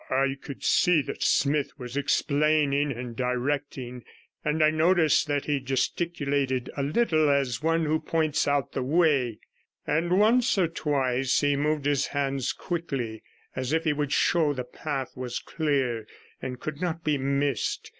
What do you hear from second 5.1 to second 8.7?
that he gesticulated a little as one who points